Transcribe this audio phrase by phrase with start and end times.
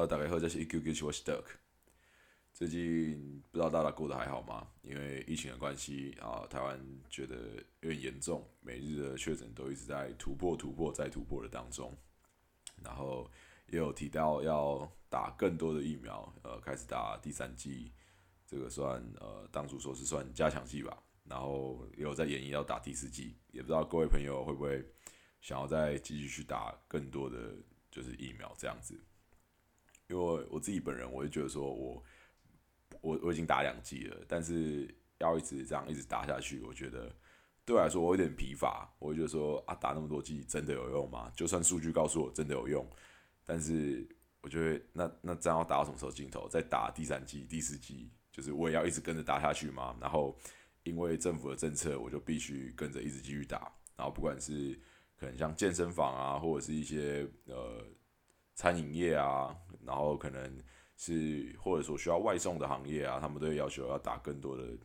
[0.00, 1.44] Hello，大家好，这是 EQQ 我是 Duck。
[2.54, 4.66] 最近不知道大家过得还好吗？
[4.80, 6.80] 因为疫情的关系啊，台湾
[7.10, 7.36] 觉得
[7.80, 11.94] 有点严重，每日的确诊都一直在突破、突破再突破的当中。
[12.82, 13.30] 然后
[13.66, 17.92] 也有提到要打更多的疫苗，呃，开始打第三剂，
[18.46, 20.96] 这个算呃，当初说是算加强剂吧。
[21.24, 24.82] 然后也有在演绎要打第四剂，也不知道各位朋友会不会
[25.42, 27.54] 想要再继续去打更多的
[27.90, 28.98] 就是疫苗这样子。
[30.10, 32.02] 因为我自己本人，我就觉得说，我
[33.00, 37.14] 我我已经打两季了，但是要一直这样一直打下去，我觉得
[37.64, 38.92] 对我来说我有点疲乏。
[38.98, 41.30] 我就说啊，打那么多季真的有用吗？
[41.36, 42.84] 就算数据告诉我真的有用，
[43.44, 44.04] 但是
[44.40, 46.48] 我觉得那那这样要打到什么时候尽头？
[46.48, 49.96] 再打第三季、第四季，就是我也要一直跟着打下去吗？
[50.00, 50.36] 然后
[50.82, 53.72] 因为政府的政策，我就必须跟着一直继续打。
[53.96, 54.76] 然后不管是
[55.16, 57.86] 可能像健身房啊，或者是一些呃。
[58.60, 59.56] 餐饮业啊，
[59.86, 60.62] 然后可能
[60.98, 64.76] 是或者说需要外送的行业啊，他们都会要求要打更多的、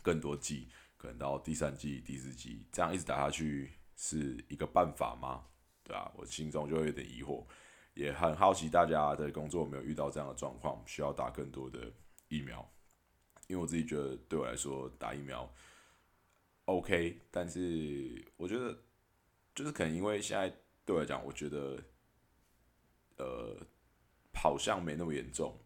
[0.00, 5.44] 更多剂，可能到第三季、第四季，这样一直打下去是一个办法吗？
[5.82, 7.44] 对啊，我心中就有点疑惑，
[7.92, 11.92] 也很好奇大家的工作有没有遇到这样的状况，需要打更多的
[12.28, 12.66] 疫苗？
[13.48, 15.52] 因为我自己觉得对我来说打疫苗
[16.64, 18.74] OK，但是我觉得
[19.54, 20.48] 就是可能因为现在
[20.86, 21.78] 对我来讲，我觉得。
[23.18, 23.56] 呃，
[24.32, 25.56] 好像没那么严重，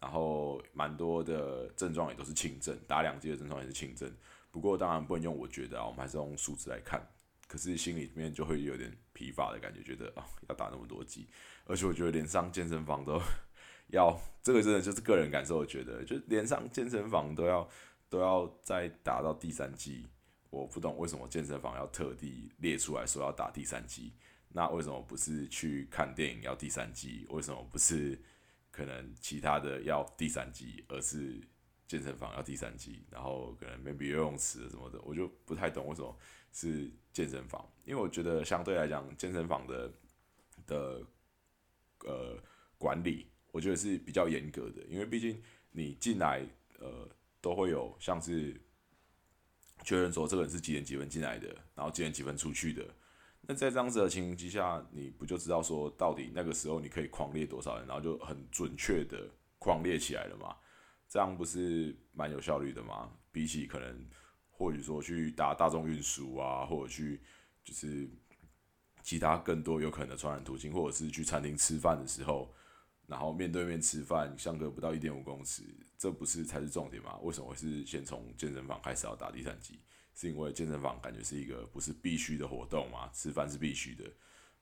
[0.00, 4.12] 然后蛮多的症状也都是轻症，打两剂的症状也是轻症。
[4.50, 7.04] 不过当然不能用我觉得啊，我们还是用数字来看。
[7.46, 11.28] 可是心里面就会有点疲乏的感觉，觉得啊要打那么多剂，
[11.66, 13.20] 而且我觉得连上健身房都
[13.88, 17.68] 要，这个真的就是个人感受，我觉得就连上健身房都要
[18.08, 20.06] 都要再打到第三剂，
[20.50, 24.14] 我不懂为什么健身房要特地列出来说要打第三剂。
[24.56, 27.26] 那为什么不是去看电影要第三季？
[27.28, 28.16] 为什么不是
[28.70, 31.40] 可能其他的要第三季，而是
[31.88, 33.04] 健身房要第三季？
[33.10, 36.16] 然后可能 maybe 游泳池什么的，我就不太懂为什么
[36.52, 37.68] 是健身房。
[37.84, 39.92] 因为我觉得相对来讲，健身房的
[40.68, 41.04] 的
[42.04, 42.40] 呃
[42.78, 44.84] 管理，我觉得是比较严格的。
[44.84, 45.42] 因为毕竟
[45.72, 46.46] 你进来
[46.78, 48.54] 呃都会有像是
[49.82, 52.94] 确认说这个人是几点几分进来的，然后几点几分出去的。
[53.46, 60.56] 那在这样子的情形之下，你不就知道说到底那个时候你可以狂列多少人，然后就很准确的狂列起来了嘛？
[61.08, 63.10] 这样不是蛮有效率的吗？
[63.30, 64.08] 比起可能
[64.50, 67.20] 或许说去搭大众运输啊，或者去
[67.62, 68.08] 就是
[69.02, 72.54] 其他更多有可能的传染途径，或者是去餐厅吃饭的时候，
[73.06, 75.62] 然后面对面吃饭，相隔不到一点五公尺，
[75.98, 77.18] 这不是才是重点吗？
[77.22, 79.78] 为什么会是先从健身房开始要打第三剂？
[80.14, 83.10] 是因为健身房感觉是一个不是必须的活动嘛？
[83.12, 84.04] 吃饭是必须的，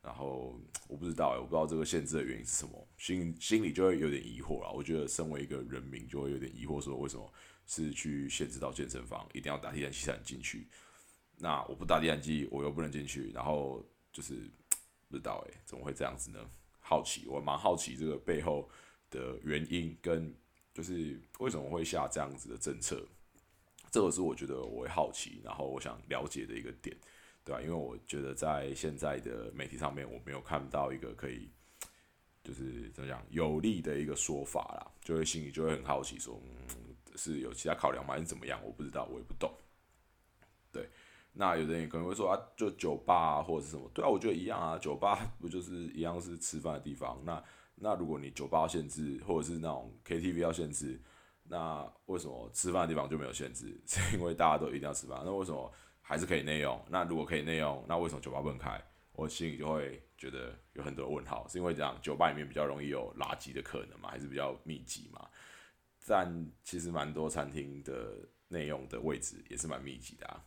[0.01, 0.59] 然后
[0.89, 4.71] 我不知道哎，我不知道这个限制的原因是什么，心心里就会有点疑惑啊。
[4.71, 7.33] 我觉得身为一个人民，就会有点疑惑，说为什么
[7.67, 10.67] 是去限制到健身房一定要打第三剂才能进去？
[11.37, 14.51] 那我不打第三剂，我又不能进去，然后就是
[15.09, 16.39] 不知道哎，怎么会这样子呢？
[16.81, 18.69] 好奇，我蛮好奇这个背后
[19.11, 20.35] 的原因，跟
[20.73, 23.07] 就是为什么会下这样子的政策。
[23.93, 26.97] 这个是我觉得我会好奇，然后我想了解的一个点，
[27.45, 27.61] 对吧？
[27.61, 31.51] 因为我觉得在现在的媒体上面，我没有看到一个可以，
[32.43, 38.15] 就是怎么讲有利的一个说法啦，就会心里就会很好奇，说嗯，是有其他考量吗？
[38.15, 38.59] 还是怎么样？
[38.65, 39.53] 我不知道，我也不懂。
[40.73, 40.89] 对，
[41.35, 43.91] 那有的人也可能会说啊，就酒吧啊，或者是什么？
[43.93, 47.23] 对啊，我觉得一样啊，酒吧 不就是一样是吃饭的地方？
[47.27, 50.99] 那那如果你酒吧要限制，或者是那种 KTV 要限制？
[51.53, 53.79] 那为什么吃饭的地方就没有限制？
[53.87, 55.21] 是因为大家都一定要吃饭。
[55.23, 55.71] 那为什么
[56.01, 56.83] 还是可以内用？
[56.89, 58.83] 那如果可以内用，那为什么酒吧不能开？
[59.13, 61.47] 我心里就会觉得有很多问号。
[61.47, 64.09] 是因为这样酒吧里面比较容易有垃圾的可能嘛？
[64.09, 65.29] 还是比较密集嘛？
[66.07, 68.17] 但其实蛮多餐厅的
[68.49, 70.43] 内用的位置也是蛮密集的啊。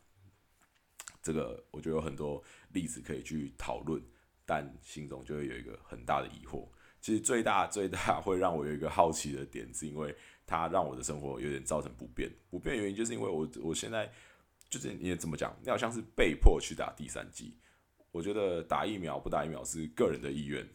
[1.22, 4.02] 这个我觉得有很多例子可以去讨论，
[4.44, 6.68] 但心中就会有一个很大的疑惑。
[7.00, 10.16] 其实最大最大会让我有一个好奇的点，是因为。
[10.46, 14.12] 它让我的生活有点造成不便，不便原因就是因为我我现在
[14.70, 17.58] 就是你怎么讲，你好像是被迫去打第三剂。
[18.12, 20.66] 我觉得打疫苗不打疫苗是个人的意愿。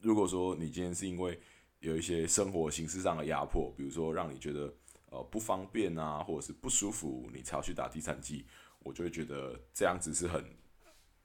[0.00, 1.38] 如果说你今天是因为
[1.78, 4.74] 有一些生活形式上的压迫，比如说让你觉得
[5.10, 8.44] 呃不方便啊，或者是不舒服，你才要去打第三剂，
[8.80, 10.44] 我就会觉得这样子是很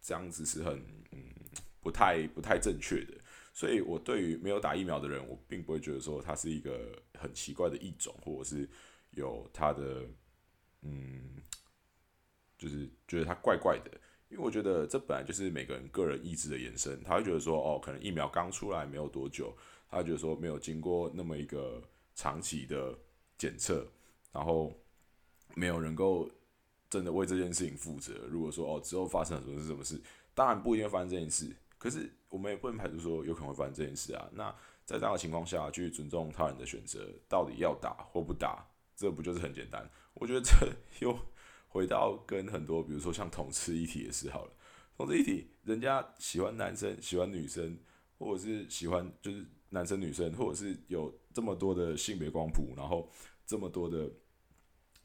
[0.01, 0.77] 这样子是很
[1.11, 1.19] 嗯
[1.81, 3.18] 不太不太正确的。
[3.59, 8.65] 所以，我对于没有打疫苗的人，我并不会觉得说他是一个很奇怪的异种，或者是
[9.09, 10.07] 有他的，
[10.83, 11.43] 嗯，
[12.57, 13.91] 就是觉得他怪怪的。
[14.29, 19.53] 因为我觉得这本来就是每个人个人意志的延伸，他会觉得说，哦，可能疫苗刚出来没有多久，
[19.89, 21.83] 他觉得说没有经过那么一个
[22.15, 22.97] 长期的
[23.37, 23.85] 检测，
[24.31, 24.73] 然后
[25.53, 26.31] 没有能够
[26.89, 28.25] 真的为这件事情负责。
[28.29, 30.01] 如果说哦之后发生什么是什么事，
[30.33, 34.29] 当然不一定会发生这件事，可是我们也不能排除说有可能会发生这件事啊。
[34.33, 34.55] 那
[34.85, 38.63] 在这样的情况下，去尊重他人的选择，到底要打或不打，
[38.95, 39.89] 这不就是很简单？
[40.13, 41.17] 我觉得这又。
[41.71, 44.51] 回到跟很多，比如说像同志一体也是好了，
[44.97, 47.77] 同志一体，人家喜欢男生，喜欢女生，
[48.17, 53.07] 或者是喜欢就是男生女生，或者是有这么多的性别光谱，然后
[53.45, 54.11] 这么多的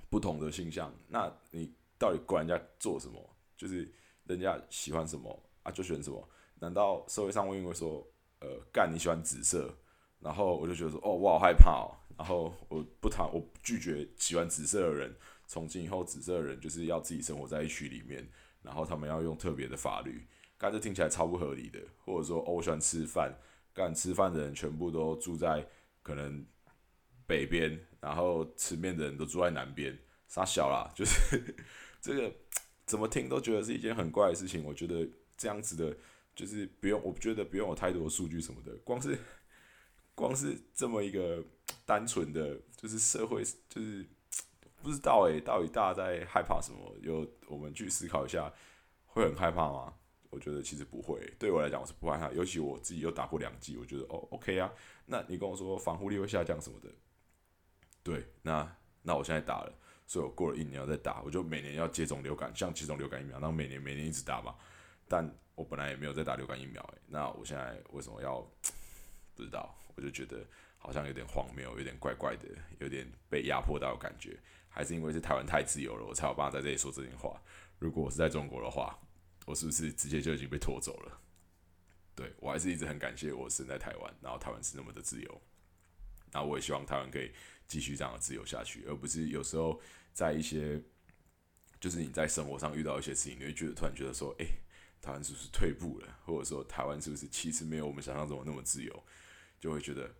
[0.08, 3.36] 不同的性向，那你到底管人家做什么？
[3.58, 3.86] 就是
[4.24, 6.26] 人家喜欢什么啊，就选什么？
[6.64, 8.02] 难道社会上会因为说，
[8.40, 9.70] 呃，干你喜欢紫色，
[10.18, 15.14] 然后我就觉得说，哦，我好害怕哦，然后我不谈，我拒绝喜欢紫色的人。
[15.46, 18.26] 从今以后，紫色的人就是要自己生活在一区里面，
[18.62, 20.26] 然后他们要用特别的法律，
[20.56, 21.78] 干这听起来超不合理的。
[22.02, 23.30] 或者说，哦，我喜欢吃饭，
[23.74, 25.68] 干吃饭的人全部都住在
[26.02, 26.46] 可能
[27.26, 29.96] 北边，然后吃面的人都住在南边，
[30.28, 31.54] 傻小啦，就是
[32.00, 32.34] 这个
[32.86, 34.64] 怎么听都觉得是一件很怪的事情。
[34.64, 35.06] 我觉得
[35.36, 35.94] 这样子的，
[36.34, 39.18] 就是不用，我觉得不用有太多的数据什么的，光是
[40.14, 41.44] 光是这么一个
[41.84, 44.06] 单纯的，就是社会就是。
[44.82, 46.94] 不知道诶，到底大家在害怕什么？
[47.00, 48.52] 有我们去思考一下，
[49.06, 49.94] 会很害怕吗？
[50.28, 51.18] 我觉得其实不会。
[51.38, 52.30] 对我来讲，我是不害怕。
[52.32, 54.70] 尤其我自己又打过两剂，我觉得哦，OK 啊。
[55.06, 56.90] 那你跟我说防护力会下降什么的，
[58.02, 59.72] 对，那那我现在打了，
[60.06, 64.54] 所以我过了一年要再打，我就每年要接种流感，像接种流感疫苗，然后每年每年一直打嘛。
[65.08, 68.40] 但我本来也没有在打流感疫苗诶，那我现在为什么要
[69.34, 69.74] 不知道？
[69.96, 70.44] 我就觉得
[70.78, 72.48] 好像有点荒谬，有点怪怪的，
[72.80, 74.38] 有点被压迫到感觉。
[74.68, 77.40] 还是因为是台湾太自由了，我才有办法在这里说这些话。
[77.78, 78.98] 如果我是在中国的话，
[79.46, 81.20] 我是不是直接就已经被拖走了？
[82.16, 85.40] 对我还是一直很感谢我生在台湾，然后台湾是那么的自由。
[86.32, 87.30] 那我也希望台湾可以
[87.68, 89.80] 继续这样的自由下去，而不是有时候
[90.12, 90.82] 在一些
[91.78, 94.46] 就是你在生活上遇到一些事情，你会觉得突然觉得说，哎，
[95.04, 96.18] 台湾是不是退步了？
[96.24, 99.04] 或者说台湾是不是其实没有我们想象中那么自由？
[99.60, 100.10] 就会觉得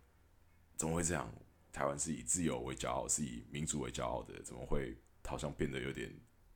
[0.77, 1.27] 怎么会这样？
[1.71, 6.09] 台湾是以自由为骄傲，是以民主为骄傲的，怎么会好像变得有点，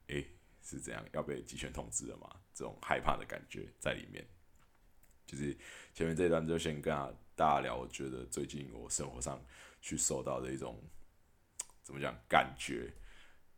[0.08, 0.26] 诶，
[0.62, 2.30] 是这样要被集权统治了吗？
[2.54, 4.26] 这种害怕的感觉在里面。
[5.26, 5.58] 就是
[5.94, 6.94] 前面这一段就先跟
[7.36, 9.44] 大家聊，我觉得最近我生活上
[9.82, 10.82] 去受到的一种
[11.84, 12.94] 怎么讲感觉。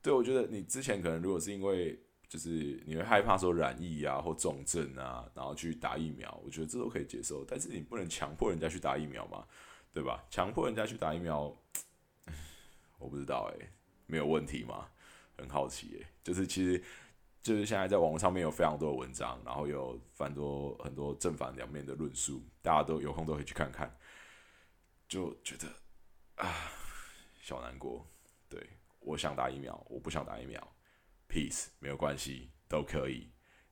[0.02, 2.02] 对我觉得你之前可能如果是因为
[2.32, 9.46] 就是你会害怕说染疫啊或重症啊，然后去打疫苗，我觉得这都可以接受，但是你不能强迫人家去打疫苗嘛。
[9.94, 10.24] 对吧？
[10.30, 11.54] 强迫人家去打疫苗，
[12.98, 13.68] 我不知道哎，
[14.06, 14.88] 没有问题吗？
[15.36, 16.82] 很好奇哎，就是其实
[17.44, 23.94] 就是现在在网络上面有非常多的文章，然后有反多很多正反两面的论述，大家都有空都可以去看看。
[25.10, 25.68] 就觉得
[26.36, 26.72] 啊，
[27.42, 28.08] 小难过。
[28.48, 28.66] 对
[29.02, 30.66] 我想打疫苗，我不想打疫苗
[31.32, 33.30] ，peace 没有关系，都可以。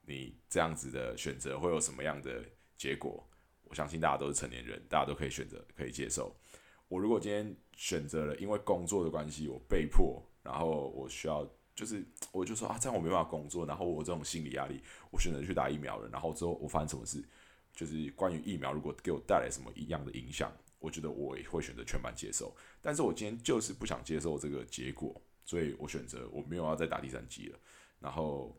[0.08, 2.44] 你这样子的选择会有什么样的
[2.78, 3.30] 结果？
[3.64, 6.36] 我相信大家都是成年人，大家都可以选择，可以接受。
[6.88, 17.24] 我如果今天选择了，因为工作的关系，我被迫，然后我需要，就是我就说啊，这样我没办法工作，然后我这种心理压力，我选择去打疫苗了，然后之后我发生什么事，
[17.76, 22.56] 就是关于疫苗如果给我带来什么一样的影响，我觉得我也会选择全盘接受。
[22.82, 27.60] 但是我今天就是不想接受这个结果，所以我选择我没有要再打第三季了，
[28.00, 28.56] 然后。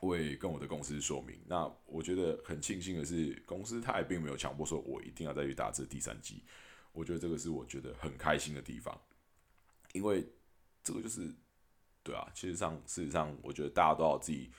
[0.00, 1.40] 我也跟我的公司说明。
[1.46, 6.42] 那我觉得很庆幸的是，公司他也并没有强迫说我一定要再去打这第三季。
[6.92, 9.00] 我觉得这个是我觉得很开心的地方，
[9.94, 10.28] 因为
[10.82, 11.34] 这个就是
[12.02, 12.30] 对啊。
[12.34, 14.52] 其实上，事实上，我觉得大家都要自己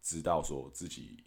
[0.00, 1.22] 知道说自己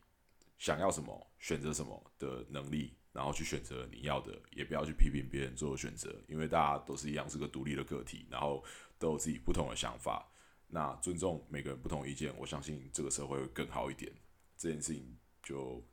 [0.57, 8.63] 想要什么，选择什么的能力，然后去选择你要的，也不要去批评别人做选择，因为大家都是一样，是个独立的个体，然后
[8.97, 10.27] 都有自己不同的想法。
[10.67, 14.11] 那尊重每个人不同意见，我相信这个社会会更好一点。
[14.55, 15.83] 这件事情就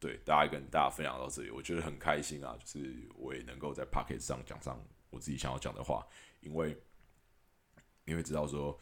[0.00, 2.58] 对大家跟大家分享到这里，我觉得很开心啊！
[2.64, 6.04] 就是我也能够在 p o c k e t 上讲上我自己想要讲的话，
[6.40, 6.76] 因为
[8.04, 8.80] 因为知道说，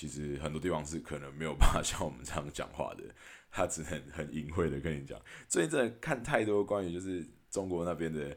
[0.00, 3.04] 其实很多地方是可能没有办法 像我们这样讲话的，
[3.50, 5.20] 他只能很隐晦的跟你讲。
[5.46, 8.34] 最近真的看太多关于就是中国那边的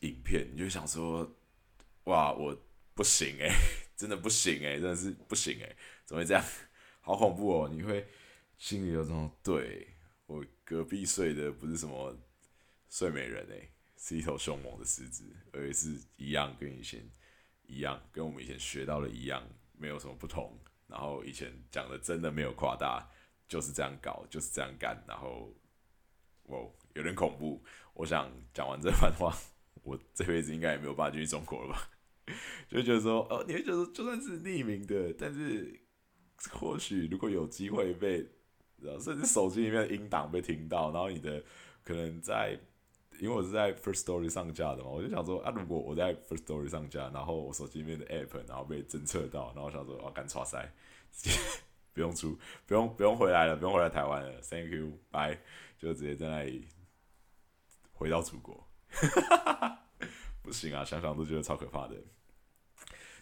[0.00, 1.36] 影片，你就想说，
[2.06, 2.60] 哇，我
[2.96, 3.48] 不行诶。
[3.96, 6.44] 真的不行哎，真的是不行哎，怎么会这样？
[7.00, 7.68] 好恐怖哦！
[7.72, 8.04] 你会
[8.58, 9.86] 心里有这种，对
[10.26, 12.18] 我隔壁睡的不是什么
[12.88, 17.08] 睡美人哎，是一头凶猛的狮子，而是一样跟以前
[17.66, 19.46] 一样，跟我们以前学到的一样，
[19.80, 20.56] 没有什么不同。
[20.86, 23.08] 然后以前讲的真的没有夸大，
[23.48, 25.54] 就是这样搞，就是这样干，然后，
[26.44, 27.62] 哦，有点恐怖。
[27.94, 29.32] 我想讲完这番话，
[29.82, 31.88] 我这辈子应该也没有办法去中国了吧？
[32.68, 35.80] 就觉得说，哦，你会觉得就算是匿名的，但是
[36.50, 38.26] 或许如果有机会被，
[39.00, 41.42] 甚至手机里面的音档被听到，然后你的
[41.84, 42.58] 可能在，
[43.20, 50.72] 因为我是在 First Story 上架的嘛，我就想说，啊，如果我在 First Story 上架，然后我手机里面的 App 然后被侦测到，然后我想说，哦，干叉塞，
[51.92, 55.36] 不用出，不用不用回来了，不用回来台湾了，Thank you，bye，
[55.78, 56.66] 就直接在那里
[57.92, 58.66] 回到祖国，
[60.42, 61.96] 不行啊，想想都觉得超可怕的。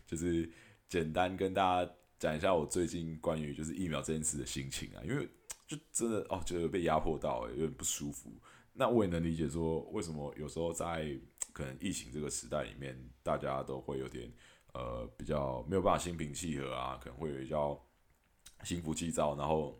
[0.07, 0.49] 就是
[0.89, 5.29] 简单跟大家讲一下我最近关于就是疫苗这件事的心情啊，因为
[5.67, 8.33] 就真的哦觉得被压迫到，有点不舒服。
[8.79, 11.19] 那我也能理解说为什么有时候在
[11.53, 14.33] 可能疫情这个时代里面，大家都会有点
[14.73, 17.79] 呃比较没有办法心平气和啊，可能会比较
[18.63, 19.79] 心浮气躁，然后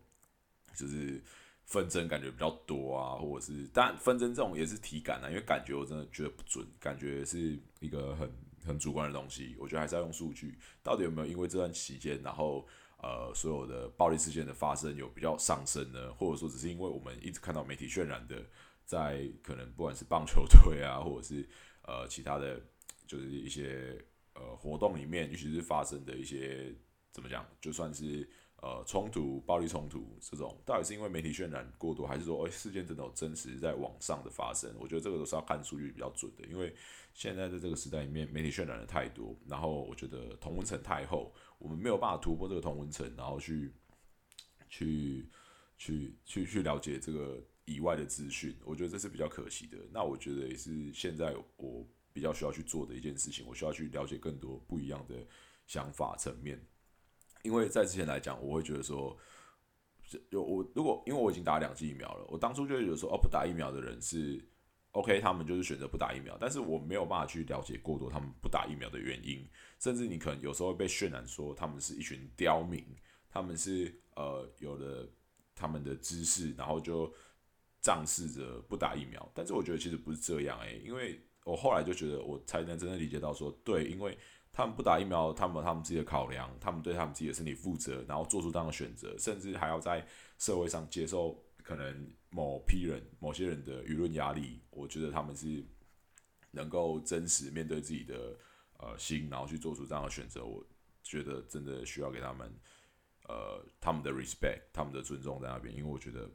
[0.75, 1.23] 就是
[1.65, 8.31] 纷争感觉比较多啊，或者是当然纷争这种也是体感啊，因为感觉我真的觉得不准，感觉是一个很。
[8.67, 10.59] 很主观的东西，我觉得还是要用数据。
[10.83, 12.67] 到底有没有因为这段期间，然后
[13.01, 16.13] 呃所有的暴力事件的发生有比较上升呢？
[16.13, 18.45] 或者说只是因为我们一直看到媒体渲染的，
[18.89, 21.47] 在可能不管是棒球队啊，或者是
[21.83, 22.59] 呃其他的，
[23.07, 24.03] 就是一些
[24.33, 26.75] 呃活动里面，尤其是发生的一些
[27.13, 28.27] 怎么讲，就算是。
[28.61, 34.75] 呃，冲突、暴力冲突这种，到底是因为媒体渲染过多，还是说，哎，事件真的有真实在网上的发生？
[34.81, 36.75] 我觉得这个都是要看数据比较准的，因为
[37.15, 43.73] 现在在这个时代里面，媒体渲染的太多，然后我觉得同温层太厚，我们没有办法突破这个同温层，然后去
[44.69, 45.31] 去
[45.77, 49.77] 去去去了解这个以外的资讯，我觉得这是比较可惜的。
[49.93, 55.15] 那我觉得也是现在我比较需要去做的一件事情，我需要去了解更多不一样的
[55.67, 56.59] 想法层面。
[57.43, 59.17] 因为在之前来讲，我会觉得说，
[60.31, 64.43] 有我如果因为我已经打两剂疫苗了，我当初就觉得说，哦，不打疫苗的人是
[64.93, 69.47] OK，他们就是选择不打疫苗，但是我没有办法去了解过多他们不打疫苗的原因，
[69.79, 72.85] 甚至你可能有时候会被渲染说他们是一群刁民，
[73.31, 75.09] 他们是呃有了
[75.55, 77.13] 他们的知识，然后就
[77.89, 84.19] 仗势着不打疫苗，但是我觉得其实不是这样诶，因为我后来就觉得我才能真正理解到说，对，因为。
[84.51, 90.05] 他们不打疫苗，他们他们自己的考量，他们对他们自己的身体负责，然后做出这样的选择，甚至还要在
[90.37, 94.61] 社会上接受可能某批人、某些人的舆论压力。
[94.71, 95.65] 我觉得他们是
[96.51, 98.37] 能够真实面对自己的
[98.79, 100.45] 呃心，然后去做出这样的选择。
[100.45, 100.67] 我
[101.05, 102.53] 觉得真的需要给他们
[103.29, 106.29] 呃他们的 respect，他们的尊重在那边，因为我觉得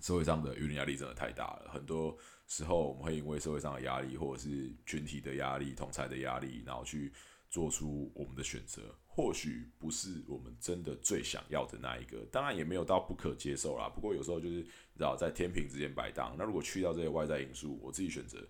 [0.00, 2.16] 社会上的舆论压力真的太大了，很多。
[2.52, 7.12] 时候我们会因为社会上的压力，或者是群体的压力、同才的压力，然后去
[7.48, 8.82] 做出我们的选择。
[9.06, 13.88] 或许不是我们真的最想要的那一个，当然也没有到不可接受啦。
[13.88, 14.64] 不过有时候就是你
[14.96, 16.34] 知道，在天平之间摆荡。
[16.36, 18.44] 那如果去到这些外在因素，我自己选择，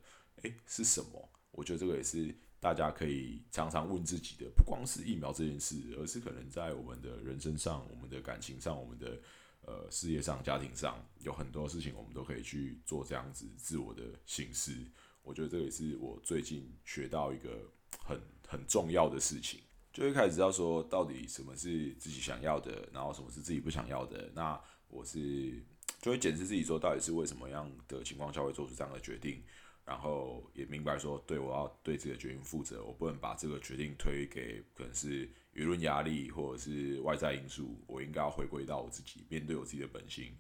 [0.45, 1.29] 诶，是什么？
[1.51, 4.51] 我觉得这个也是大家可以常常问自己的。
[4.57, 9.21] 不光是疫苗这件事，而是可能在我们的人生上、我们的感情上、我们的。
[9.63, 14.87] 呃，事业上、家庭上有很多事情，我们都可以去做这样子自我的形式。
[15.23, 17.71] 我觉得这也是我最近学到一个
[18.03, 19.61] 很很重要的事情，
[19.93, 24.31] 就会开始知道说，到底什么是自己想要的，然后什么是自己不想要的。
[24.35, 25.63] 那我是
[26.01, 29.43] 就会检视自己说，到底是为什么样的情况下会做出这样的决定。
[29.85, 40.33] 然后也明白说，对我要对这个决定负责，我不能把这个决定推给可能是舆论压力或者是外在因素，我应该要回归到我自己，面对我自己的本心，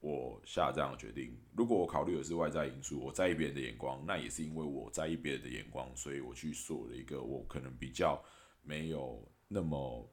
[0.00, 1.36] 我下这样的决定。
[1.54, 8.22] 如果我考虑的是外在因素，我在意别人的眼光，那也是因为我在意别人的眼光，所以我去做了一个我可能比较
[8.62, 10.08] 没有那么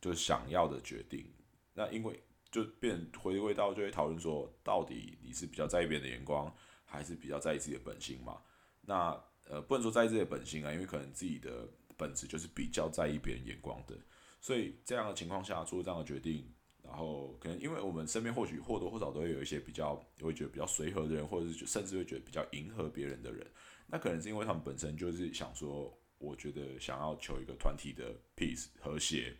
[0.00, 1.32] 就是想要的决定。
[1.72, 6.52] 那因为就变回归到就会讨论说，到底你是比较在意别人的眼光？
[6.88, 8.40] 还是比较在意自己的本心嘛？
[8.80, 13.94] 那呃，不能说在意自己的本心啊，因为可能自己的本质就是比较在意别人眼光的，
[14.40, 16.50] 所以这样的情况下做这样的决定，
[16.82, 23.46] 然后可能因为我们身边或许或多或少都会有一些比较会觉得比较随和的人，或者是甚至会觉得比较迎合别人的人，
[23.86, 29.34] 那可能是因为他们本身就是想说，我觉得想要求一个团体的 peace 和谐，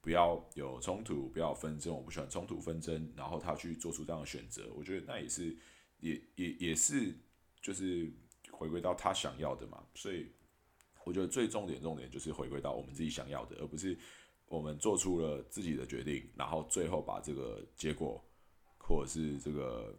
[0.00, 5.56] 不要有冲突，不要纷争，我不喜欢冲突纷争，然后他去做出这样的选择，我觉得那也是。
[6.02, 7.14] 也也也是，
[7.62, 8.12] 就是
[8.50, 10.30] 回归到他想要的嘛，所以
[11.04, 13.96] 我觉得最重点重点就是回归到我们自己想要的，而不是
[14.46, 18.22] 我们做出了自己的决定，然后最后把这个结果
[18.78, 19.96] 或者是这个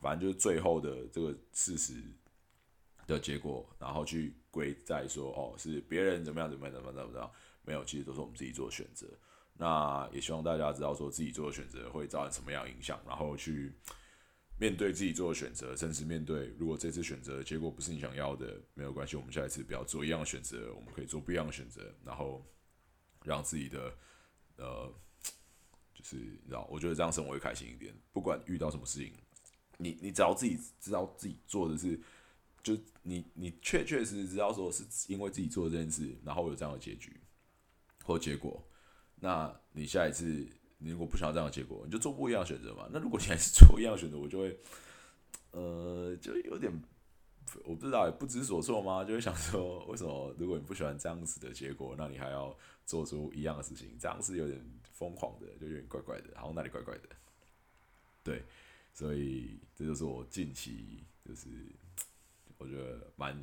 [0.00, 2.02] 反正就是最后的这个事实
[3.06, 7.30] 的结果，然后去归在说哦是别人怎么样怎么样怎么怎么样，
[7.64, 9.06] 没有，其实都是我们自己做的选择。
[9.54, 13.72] 那也希望大家知道说自己做的选择会造成什么样的影响，然后去
[14.62, 22.46] 面对自己做的选择，甚至面对如果这次选择结果不是你想要的，没有关系，我们下一次不要做一样的选择，我们可以做不一样的选择，然后
[23.24, 23.92] 让自己的
[24.58, 24.94] 呃，
[25.92, 27.92] 就是你知道，我觉得这样生活会开心一点。
[28.12, 29.12] 不管遇到什么事情，
[29.78, 32.00] 你你只要自己知道自己做的是。
[32.62, 37.20] 就你，你确确实实知道说是因为自己做这件事，然后有这样的结局
[38.04, 38.64] 或结果，
[39.16, 40.46] 那你下一次
[40.82, 42.88] 你如果不想要这样的结果，你就做不一样的选择嘛。
[42.92, 44.58] 那如果你还是做一样的选择，我就会，
[45.52, 46.72] 呃，就有点
[47.64, 49.04] 我不知道不知所措吗？
[49.04, 53.96] 就会想说，为什么如果你不喜欢这样子的结果，那你还要做出一样的事情？
[53.98, 57.08] 这样是有点疯狂的，就有点怪怪的，好像哪里怪怪的。
[58.22, 58.42] 对，
[58.92, 61.48] 所以这就是我近期就是。
[62.58, 63.36] 我觉得蛮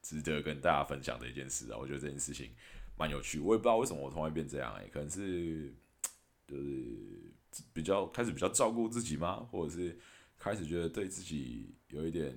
[0.00, 1.76] 值得跟大家分享的一件事啊！
[1.76, 2.50] 我觉得这件事情
[2.96, 5.74] 蛮有趣，我也不知道为什么我突然变这样哎，可能是
[6.46, 7.32] 就是
[7.72, 9.46] 比较开始比较照顾自己吗？
[9.50, 9.98] 或者是
[10.38, 12.36] 开始觉得对自己有一点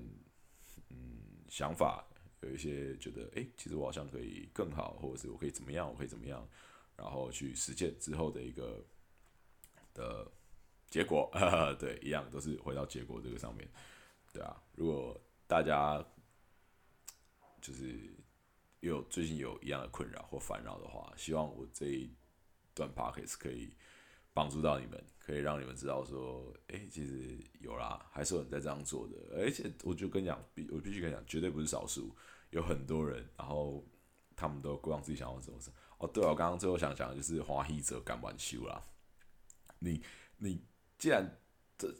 [0.89, 2.05] 嗯想法，
[2.41, 6.47] 有一些觉得哎，其实我好像可以更好，或者是我可以怎么样，我可以怎么样，
[6.95, 8.85] 然后去实践之后的一个
[9.93, 10.31] 的
[10.89, 11.29] 结果，
[11.79, 13.69] 对，一样都是回到结果这个上面，
[14.33, 15.19] 对啊，如果。
[15.49, 16.05] 大家
[17.59, 18.13] 就是
[18.81, 22.13] 有最近有一样的困扰或烦恼的话，希望我这一
[22.75, 23.73] 段 p o c k e t 可以
[24.39, 29.15] 帮助到你们，可以让你们知道说，哎，其实有啦，还是有人在这样做的。
[29.35, 32.15] 而且我就跟你讲，必我必须跟你讲，绝对不是少数，
[32.51, 33.85] 有很多人，然后
[34.35, 35.69] 他们都规划自己想要怎么事。
[35.97, 38.81] 哦，对啊，我刚刚最后想讲的就是华裔者敢玩修啦。
[39.79, 40.01] 你
[40.37, 40.63] 你
[40.97, 41.29] 既然
[41.77, 41.93] 这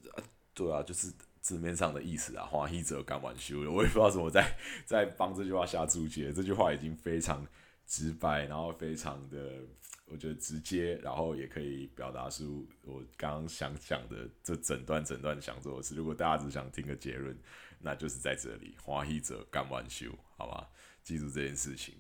[0.54, 1.12] 对啊，就是。
[1.42, 6.34] 字面上的意思啊，花一者干完修，我也不知道怎么在在帮这句话下注解。
[6.34, 7.48] 这句话已经非常
[7.90, 9.60] 直白，然后非常的
[10.06, 15.96] 我觉得直接，然后也可以表达出我刚刚想讲的这整段整段想做的事。
[15.96, 17.36] 如果大家只想听个结论，
[17.80, 20.70] 那就是在这里，花一者干完修，好吧？
[21.04, 21.96] 记住这件事情，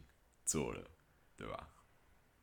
[0.46, 0.82] 做了，
[1.36, 1.68] 对吧？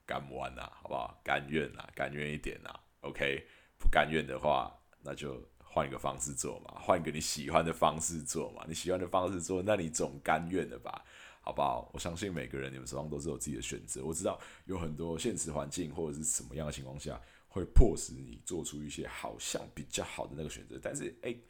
[0.04, 1.20] 干完呐，好不好？
[1.24, 2.70] 甘愿呐，甘愿一点呐
[3.02, 3.46] ，OK？
[3.78, 5.48] 不甘愿的话，那就。
[5.68, 11.04] 换一个方式做嘛，换一个你喜欢的方式做嘛，你喜欢的方式做，那你总甘愿的吧，
[11.46, 11.88] 好不好？
[11.94, 14.04] 我相信每个人你们手上都是有自己的选择。
[14.04, 20.76] 我知道有很多现实环境或者是什么样的情况下，会迫使你做出一些好像比较好的那个选择。
[20.82, 21.40] 但是，诶，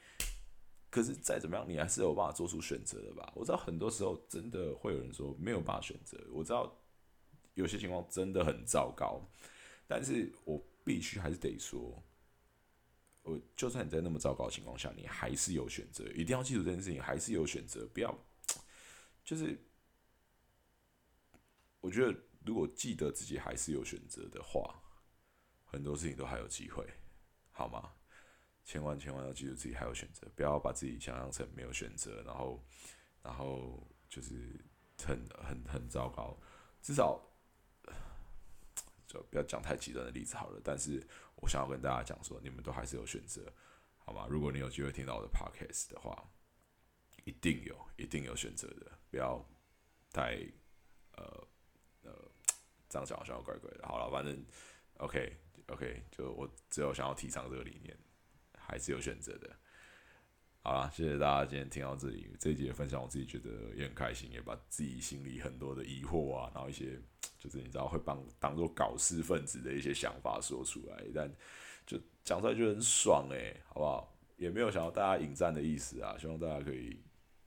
[0.91, 3.33] 可是再怎么样，你还是有办法做出选择的吧？
[3.35, 6.23] 我知道很多时候真的会有人说没有办法选择。
[6.31, 6.71] 我知道
[7.55, 9.27] 有些情况真的很糟糕，
[9.89, 12.03] 但是我必须还是得说。
[13.23, 16.05] 我就算你在那么糟糕的情况下，你还是有选择。
[16.15, 17.85] 一定要记住这件事情，还是有选择。
[17.93, 18.17] 不要，
[19.25, 19.59] 就是
[21.87, 24.83] 我觉得，如果记得自己还是有选择的话，
[25.65, 26.85] 很多事情都还有机会，
[27.53, 27.93] 好吗？
[28.65, 32.61] 千万千万要记住自己还有选择，不要把自己想象成没有选择，然后，
[33.23, 34.61] 然后就是
[34.99, 36.37] 很很很糟糕。
[36.83, 37.23] 至少。
[39.07, 41.01] 就不要讲太极端的例子好了，但是
[41.37, 43.53] 我想要跟大家讲说，你们都还是有选择，
[43.99, 44.27] 好吗？
[44.29, 46.29] 如果你有机会听到我的 podcast 的话，
[47.25, 49.41] 一定有，一定有选择的，不要
[50.11, 50.45] 太
[51.13, 51.49] 呃
[52.89, 53.87] 这样讲好像怪怪的。
[53.87, 54.45] 好了，反正
[54.99, 55.37] OK
[55.69, 57.97] OK，就我只有想要提倡这个理念，
[58.57, 59.57] 还是有选择的。
[60.63, 67.01] 好了，谢谢大家今天听到这里，这一节分享我自己觉得也很开心，也把自己心里很多的疑惑啊，然后一些
[67.39, 71.33] 就是你知道会帮当做搞事分子的一些想法说出来，但
[71.87, 74.13] 就讲出来就很爽诶，好不好？
[74.37, 77.01] 也没有想要大家引战的意思啊，希望大家可以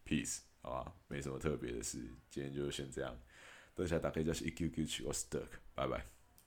[0.05, 0.93] peace，好吧？
[1.07, 1.99] 没什么特别的事，
[2.29, 3.15] 今天就先这样，
[3.79, 6.18] 等下打开就是一 Q Q 去我 stuck，拜拜。